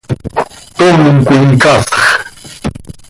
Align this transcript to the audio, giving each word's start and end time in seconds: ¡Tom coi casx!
¡Tom 0.77 0.99
coi 1.27 1.45
casx! 1.63 1.89